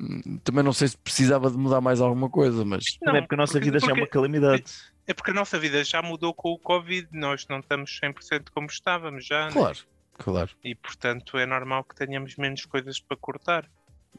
[0.00, 3.34] Hum, Também não sei se precisava de mudar mais alguma coisa, mas Não, é porque
[3.34, 4.64] a nossa porque- vida já é porque- uma calamidade.
[5.06, 8.66] É porque a nossa vida já mudou com o Covid, nós não estamos 100% como
[8.68, 9.52] estávamos já, né?
[9.52, 9.78] claro,
[10.18, 10.50] claro.
[10.62, 13.68] e portanto é normal que tenhamos menos coisas para cortar.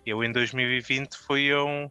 [0.05, 1.89] Eu em 2020 fui a, um-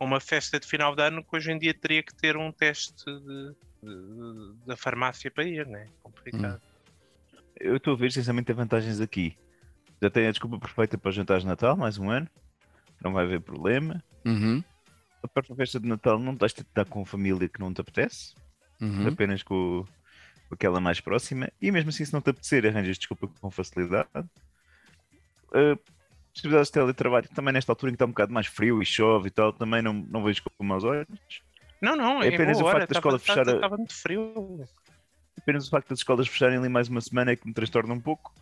[0.00, 2.50] a uma festa de final de ano que hoje em dia teria que ter um
[2.50, 5.86] teste de- de- da farmácia para ir, né?
[6.02, 6.60] Complicado.
[7.60, 9.36] Eu estou a ver, sinceramente, vantagens aqui.
[10.00, 12.28] Já tem a desculpa perfeita para os jantares de Natal, mais um ano.
[13.02, 14.02] Não vai haver problema.
[14.24, 14.62] Uhum,
[15.22, 17.80] A própria festa de Natal não estás a estar com a família que não te
[17.80, 18.34] apetece,
[18.80, 19.08] uhum.
[19.08, 19.84] apenas com,
[20.48, 21.50] com aquela mais próxima.
[21.60, 24.08] E mesmo assim, se não te apetecer, arranjas desculpa com facilidade.
[25.54, 25.78] Uh,
[26.32, 29.28] possibilidades de teletrabalho, também nesta altura em que está um bocado mais frio e chove
[29.28, 31.06] e tal, também não, não vejo com maus olhos.
[31.80, 33.94] Não, não, É apenas o hora, facto da estava- escola fechar a- estava- Estava muito
[33.94, 34.64] frio.
[35.38, 38.00] Apenas o facto das escolas fecharem ali mais uma semana é que me transtorna um
[38.00, 38.32] pouco.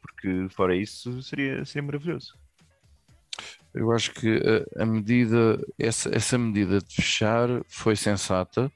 [0.00, 2.36] Porque fora isso seria, seria maravilhoso.
[3.74, 4.40] Eu acho que
[4.76, 8.70] a, a medida, essa, essa medida de fechar foi sensata,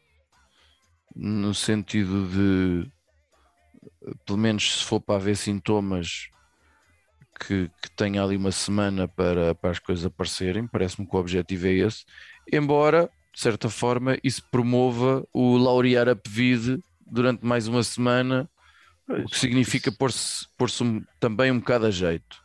[1.15, 2.91] no sentido de,
[4.27, 6.29] pelo menos se for para haver sintomas,
[7.39, 11.67] que, que tenha ali uma semana para, para as coisas aparecerem, parece-me que o objetivo
[11.69, 12.05] é esse,
[12.53, 18.51] embora, de certa forma, isso promova o laurear a PVID durante mais uma semana,
[19.09, 22.37] o que significa pôr-se pôr um, também um bocado a jeito.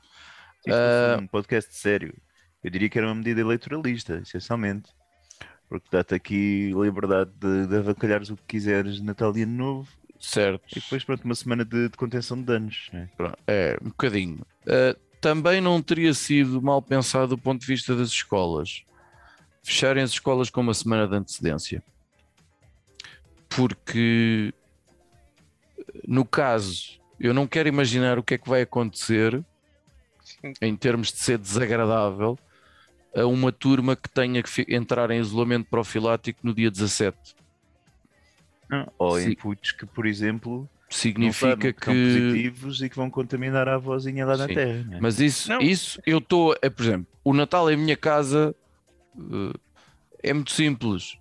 [0.63, 2.15] Se fosse um podcast sério,
[2.63, 4.89] eu diria que era uma medida eleitoralista, essencialmente.
[5.67, 10.63] Porque dá-te aqui liberdade de, de avacalhares o que quiseres Natal e Ano Novo Certo.
[10.71, 12.89] e depois, pronto, uma semana de, de contenção de danos.
[12.93, 13.09] né?
[13.17, 14.45] Pronto, É, um bocadinho.
[14.65, 18.83] Uh, também não teria sido mal pensado do ponto de vista das escolas.
[19.61, 21.83] Fecharem as escolas com uma semana de antecedência.
[23.49, 24.53] Porque,
[26.07, 29.43] no caso, eu não quero imaginar o que é que vai acontecer
[30.23, 30.53] Sim.
[30.61, 32.37] em termos de ser desagradável
[33.15, 37.17] a uma turma que tenha que entrar em isolamento profilático no dia 17.
[38.69, 39.31] Não, Ou Sim.
[39.31, 42.03] inputs que, por exemplo, Significa sabem que são que.
[42.05, 44.53] positivos e que vão contaminar a avózinha lá na Sim.
[44.55, 44.83] Terra.
[44.85, 44.97] né?
[45.01, 45.59] Mas isso, Não.
[45.61, 48.55] isso eu estou, é, por exemplo, o Natal em minha casa
[49.17, 49.53] eh,
[50.23, 51.17] é muito simples.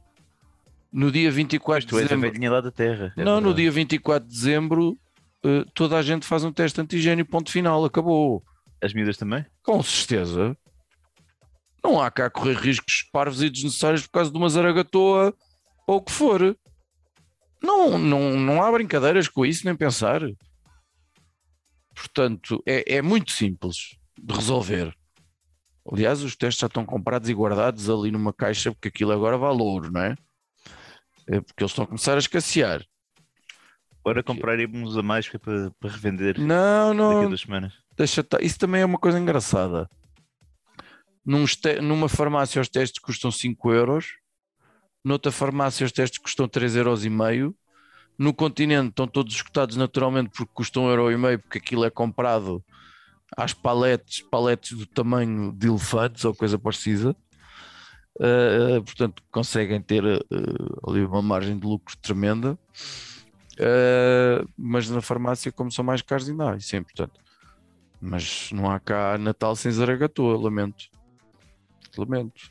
[0.92, 3.12] No dia 24 Tu de és a dezembro, velhinha lá da Terra.
[3.16, 3.62] é não, no verdade.
[3.62, 4.98] dia 24 de dezembro,
[5.44, 8.42] eh, toda a gente faz um teste antigênio, ponto final, acabou.
[8.80, 9.44] As miúdas também?
[9.62, 10.56] Com certeza.
[11.84, 15.34] Não há cá correr riscos parvos e desnecessários por causa de uma zaragatoa
[15.86, 16.56] ou o que for.
[17.62, 20.20] Não, não, não há brincadeiras com isso, nem pensar.
[21.94, 24.94] Portanto, é, é muito simples de resolver.
[25.90, 29.60] Aliás, os testes já estão comprados e guardados ali numa caixa, porque aquilo agora vale
[29.60, 30.14] ouro, não é?
[31.26, 32.84] É porque eles estão a começar a escassear.
[34.04, 37.72] Ora, compraremos a mais é para, para revender Não, daqui a não, duas semanas.
[37.96, 39.88] Deixa Isso também é uma coisa engraçada.
[41.24, 41.44] Num
[41.82, 44.06] Numa farmácia os testes custam 5 euros,
[45.04, 47.04] noutra farmácia os testes custam 3,5 euros.
[47.04, 47.56] e meio.
[48.18, 51.90] No continente estão todos escutados naturalmente porque custam 1,5 euro, e meio, porque aquilo é
[51.90, 52.62] comprado
[53.36, 57.16] às paletes, paletes do tamanho de elefantes ou coisa parecida.
[58.16, 62.58] Uh, portanto, conseguem ter uh, ali uma margem de lucro tremenda.
[63.54, 67.12] Uh, mas na farmácia, como são mais caros, ainda há, isso é importante.
[68.00, 70.91] Mas não há cá Natal sem Zaragatoa, lamento.
[72.00, 72.50] Lamento.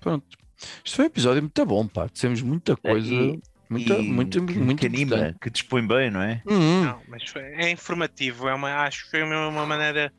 [0.00, 0.36] Pronto.
[0.84, 2.06] Isto foi um episódio muito bom, pá.
[2.12, 3.12] Dissemos muita coisa.
[3.12, 5.38] e- muita, E muito, que, muito que anima, importante.
[5.40, 6.42] que dispõe bem, não é?
[6.46, 6.84] Uhum.
[6.84, 10.12] Não, mas foi- é informativo, é uma, acho que foi uma, uma maneira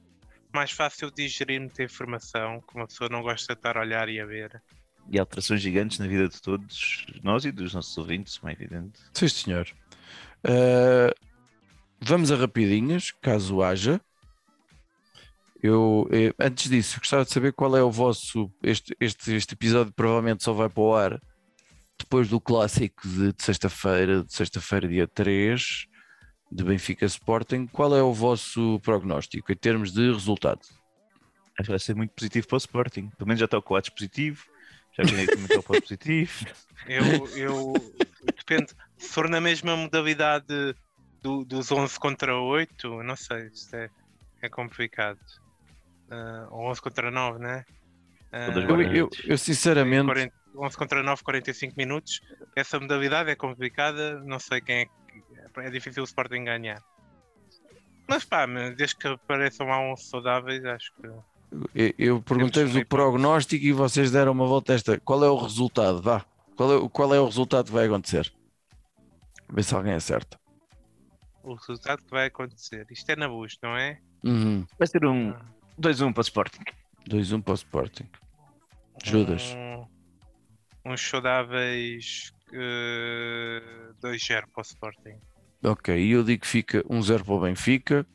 [0.54, 4.08] mais fácil de digerir muita informação, que uma pessoa não gosta de estar a olhar
[4.10, 4.62] e a ver.
[5.10, 9.00] E alterações gigantes na vida de todos nós e dos nossos ouvintes, como é evidente.
[9.14, 9.68] Sim, senhor.
[10.46, 11.14] Uh,
[12.00, 14.00] vamos a rapidinhas, caso haja.
[15.62, 18.52] Eu, eh, antes disso, gostava de saber qual é o vosso.
[18.64, 21.22] Este, este, este episódio provavelmente só vai para o ar
[22.00, 25.86] depois do clássico de, de sexta-feira, de sexta-feira, dia 3,
[26.52, 27.68] de Benfica Sporting.
[27.68, 30.62] Qual é o vosso prognóstico em termos de resultado?
[31.60, 33.10] Acho que vai ser muito positivo para o Sporting.
[33.10, 34.44] Pelo menos já está o quadro positivo.
[34.98, 36.46] Já ganhei está o positivo.
[36.88, 37.74] Eu, eu
[38.36, 40.76] depende, se for na mesma modalidade
[41.22, 43.88] do, dos 11 contra 8, não sei, isto é,
[44.42, 45.20] é complicado.
[46.12, 47.64] Uh, 11 contra 9, né?
[48.34, 50.06] Uh, eu, eu, eu, sinceramente.
[50.06, 52.20] 40, 11 contra 9, 45 minutos.
[52.54, 54.92] Essa modalidade é complicada, não sei quem é que.
[55.58, 56.82] É difícil o Sporting ganhar.
[58.08, 58.46] Mas pá,
[58.76, 61.08] desde que apareçam lá 11 saudáveis, acho que.
[61.08, 65.00] Eu, eu perguntei-vos o prognóstico e vocês deram uma volta esta.
[65.00, 66.02] Qual é o resultado?
[66.02, 66.26] Vá.
[66.56, 68.32] Qual é, qual é o resultado que vai acontecer?
[69.50, 70.40] Ver se alguém acerta.
[71.44, 72.86] O resultado que vai acontecer.
[72.92, 74.00] Isto é na bus, não é?
[74.24, 74.66] Uhum.
[74.78, 75.34] Vai ser um
[75.82, 76.64] 2-1 um para o Sporting.
[77.10, 78.10] 2-1 para o Sporting.
[79.04, 79.56] Judas.
[79.56, 85.20] Um, uns saudáveis uh, 2-0 para o Sporting.
[85.64, 88.06] Ok, e eu digo que fica 1-0 para o Benfica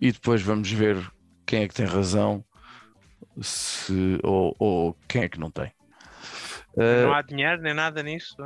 [0.00, 0.96] e depois vamos ver
[1.46, 2.44] quem é que tem razão
[3.40, 5.72] se, ou, ou quem é que não tem.
[6.74, 8.36] Uh, não há dinheiro nem nada nisso.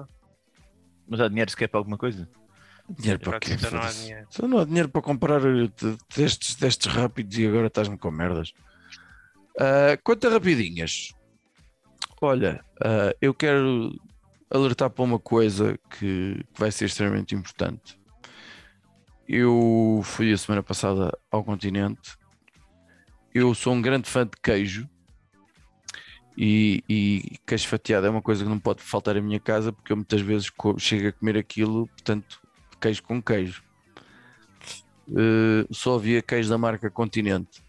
[1.06, 2.28] Mas há dinheiro sequer para alguma coisa?
[2.88, 3.52] Dinheiro para quê?
[3.52, 4.26] Então não há dinheiro.
[4.30, 5.40] Só não há dinheiro para comprar
[6.08, 8.52] testes, testes rápidos e agora estás-me com merdas.
[9.56, 11.12] Uh, quanto a rapidinhas,
[12.20, 13.92] olha, uh, eu quero
[14.50, 17.98] alertar para uma coisa que, que, vai ser extremamente importante.
[19.28, 22.16] Eu fui a semana passada ao continente.
[23.34, 24.88] Eu sou um grande fã de queijo
[26.36, 29.92] e, e, queijo fatiado é uma coisa que não pode faltar em minha casa porque
[29.92, 32.40] eu muitas vezes chego a comer aquilo, portanto
[32.80, 33.62] queijo com queijo.
[35.08, 37.62] Uh, só havia queijo da marca Continente.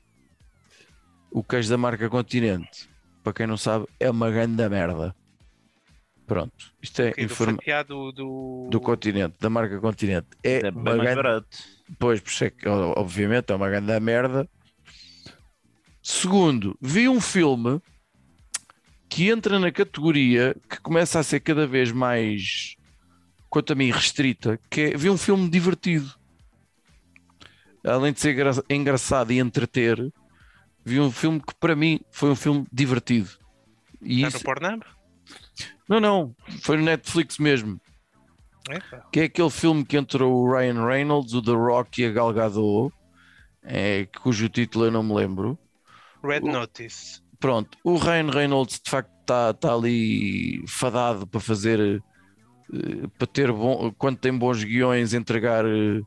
[1.31, 2.89] O queijo da marca Continente,
[3.23, 5.15] para quem não sabe, é uma grande merda.
[6.25, 7.57] Pronto, isto é okay, informa...
[7.87, 8.67] do, do...
[8.69, 10.27] do continente, da marca Continente.
[10.43, 11.15] É, é uma grande...
[11.15, 11.57] barato.
[11.97, 14.47] Pois, por é que, obviamente, é uma grande merda.
[16.03, 17.81] Segundo, vi um filme
[19.09, 22.75] que entra na categoria que começa a ser cada vez mais
[23.49, 26.13] quanto a mim, restrita, que é ver um filme divertido.
[27.83, 28.35] Além de ser
[28.69, 30.13] engraçado e entreter,
[30.83, 33.29] vi um filme que para mim foi um filme divertido.
[34.01, 34.37] E Está isso...
[34.37, 34.85] no Pornhub?
[35.87, 37.79] Não, não, foi no Netflix mesmo.
[38.69, 39.03] Eita.
[39.11, 42.33] Que é aquele filme que entrou o Ryan Reynolds, o The Rock e a Gal
[42.33, 42.93] Gadot,
[43.63, 45.57] é, cujo título eu não me lembro.
[46.23, 46.51] Red o...
[46.51, 47.21] Notice.
[47.39, 52.03] Pronto, o Ryan Reynolds de facto está tá ali fadado para fazer
[53.17, 56.05] para ter bom, quando tem bons guiões, entregar uh,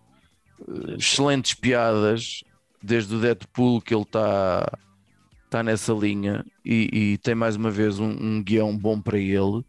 [0.97, 2.45] excelentes piadas,
[2.83, 4.79] desde o Deadpool que ele está
[5.51, 9.63] tá nessa linha e, e, tem mais uma vez um, um, guião bom para ele.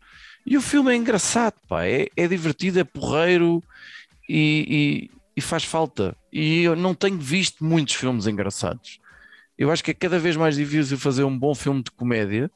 [0.45, 3.61] E o filme é engraçado, pá, é, é divertido, é porreiro
[4.29, 6.15] e, e, e faz falta.
[6.31, 8.99] E eu não tenho visto muitos filmes engraçados.
[9.57, 12.49] Eu acho que é cada vez mais difícil fazer um bom filme de comédia.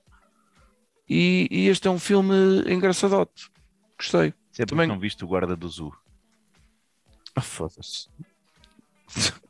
[1.09, 2.33] E, e este é um filme
[2.67, 3.49] engraçadote.
[3.97, 4.33] Gostei.
[4.51, 5.95] Sempre também não viste o guarda do Zoo.
[7.35, 8.09] Ah, foda-se.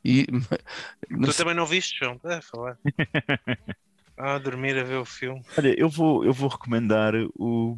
[0.03, 0.25] E...
[0.25, 2.19] Tu também não viste, João?
[2.23, 2.77] É, falar.
[4.17, 5.41] ah, dormir a ver o filme.
[5.57, 7.77] Olha, eu vou, eu vou recomendar o,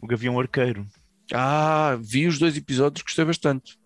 [0.00, 0.86] o Gavião Arqueiro.
[1.32, 3.78] Ah, vi os dois episódios, gostei bastante.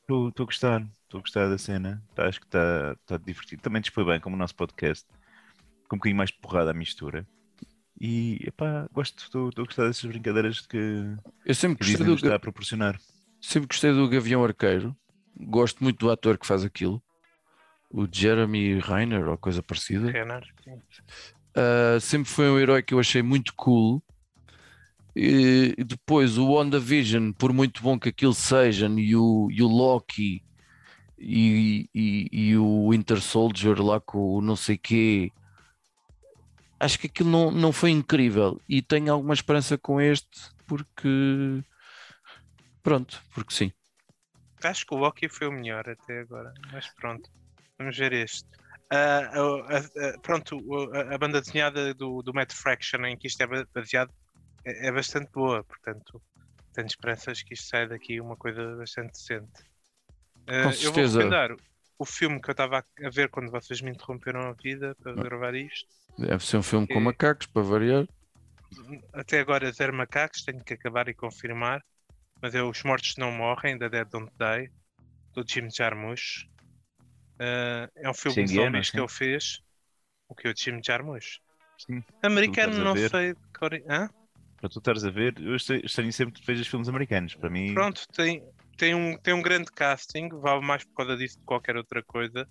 [0.00, 2.02] Estou a gostar, estou a gostar da cena.
[2.14, 3.62] Tá, acho que está tá divertido.
[3.62, 5.06] Também dispõe bem, como o nosso podcast,
[5.88, 7.26] com um bocadinho mais porrada à mistura.
[8.00, 11.04] E epá, gosto, estou a gostar dessas brincadeiras que,
[11.44, 12.98] eu sempre que gostei do, está a proporcionar.
[13.40, 14.96] Sempre gostei do Gavião Arqueiro.
[15.38, 17.02] Gosto muito do ator que faz aquilo.
[17.90, 20.10] O Jeremy Reiner ou coisa parecida.
[20.10, 24.02] Renner, uh, sempre foi um herói que eu achei muito cool.
[25.14, 30.42] E depois o WandaVision, por muito bom que aquilo seja, e o, e o Loki
[31.18, 35.32] e, e, e o Winter Soldier lá com o não sei quê
[36.80, 41.62] acho que aquilo não, não foi incrível e tenho alguma esperança com este porque
[42.82, 43.72] pronto, porque sim.
[44.64, 47.30] Acho que o Loki foi o melhor até agora, mas pronto,
[47.78, 48.48] vamos ver este.
[48.92, 50.58] Uh, uh, uh, pronto,
[50.94, 54.12] a, banda desenhada do, do Matt Fraction em que isto é baseado
[54.64, 56.20] é, é, bastante boa, portanto
[56.72, 59.64] tenho esperanças que isto saia daqui uma coisa bastante decente.
[60.46, 60.86] Com certeza.
[60.88, 61.56] Eu vou recomendar
[61.98, 65.54] o filme que eu estava a ver quando vocês me interromperam a vida para gravar
[65.54, 68.06] isto Deve ser um filme com macacos, para variar.
[69.12, 71.82] até agora zero macacos, tenho que acabar e confirmar.
[72.42, 74.70] Mas é Os Mortos Não Morrem, da Dead Don't Die,
[75.34, 76.46] do Jim Jarmusch.
[77.38, 79.60] Ah, é um filme Sim, de zombies que ele fez.
[80.28, 81.38] O que é o Jim Jarmusch?
[81.78, 82.02] Sim.
[82.22, 83.10] Americano, não ver.
[83.10, 83.34] sei.
[83.34, 84.08] de cor- Hã?
[84.60, 87.34] Para tu estares a ver, eu estranho sempre que vejas filmes americanos.
[87.34, 88.42] Para mim, Pronto, tem,
[88.76, 92.02] tem, um, tem um grande casting, vale mais por causa disso do que qualquer outra
[92.02, 92.46] coisa,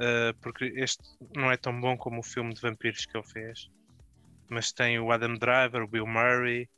[0.00, 1.02] uh, porque este
[1.36, 3.68] não é tão bom como o filme de vampiros que ele fez.
[4.48, 6.68] Mas tem o Adam Driver, o Bill Murray,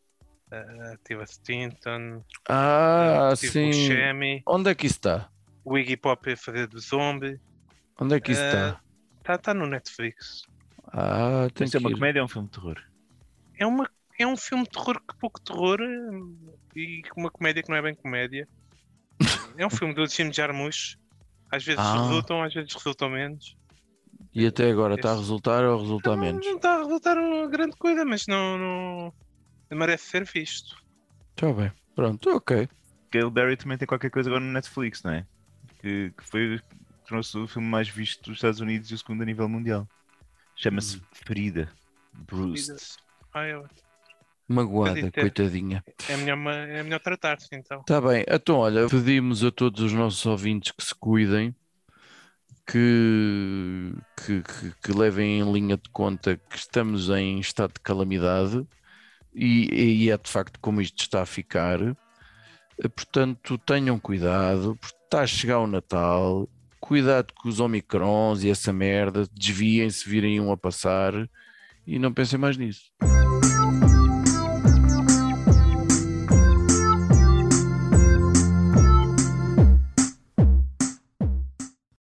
[0.53, 3.67] uh, Tiva Stinton, Ah, uh, Steve sim.
[3.69, 5.31] Buscemi, Onde é que isso está?
[5.65, 7.41] o Iggy Pop a fazer do zombie.
[8.01, 8.81] Onde é que isso Eh, está?
[9.21, 10.43] Está tá no Netflix.
[10.89, 11.95] Ah, tem Isto é que uma ir.
[11.95, 12.83] comédia ou um filme de terror?
[13.59, 17.69] É, uma, é um filme de terror que pouco terror uh, e uma comédia que
[17.71, 18.47] não é bem comédia.
[19.57, 20.99] é um filme do Jim Jarmusch.
[21.53, 21.93] Às vezes Ah.
[22.03, 23.55] resultam, às vezes resultam menos.
[24.35, 26.47] E até agora está a resultar ou resulta Não- menos?
[26.47, 28.59] Não está a resultar uma grande coisa, mas não,
[29.71, 30.75] não merece ser visto.
[31.37, 31.71] Está bem.
[31.95, 32.67] Pronto, ok.
[33.13, 35.27] Gale Berry também tem qualquer coisa agora no Netflix, não é?
[35.81, 36.59] Que, que foi
[37.05, 39.87] trouxe o filme mais visto dos Estados Unidos e o segundo a nível mundial.
[40.57, 41.01] Chama-se Hum.
[41.13, 41.69] Ferida.
[42.15, 42.97] Bruce.
[43.35, 43.63] Ah, é,
[44.53, 45.21] Magoada, ter.
[45.21, 45.83] coitadinha.
[46.09, 46.39] é melhor,
[46.69, 47.81] é melhor tratar-se então.
[47.81, 51.55] Está bem, então olha, pedimos a todos os nossos ouvintes que se cuidem,
[52.67, 58.65] que, que, que- que levem em linha de conta que estamos em estado de calamidade
[59.35, 61.81] e, e é de facto como isto está a ficar.
[61.83, 66.49] Eh, Portanto, tenham cuidado, porque está a chegar o Natal,
[66.81, 71.13] cuidado com os Omicrons e essa merda, desviem se virem um a passar
[71.87, 72.91] e não pensem mais nisso.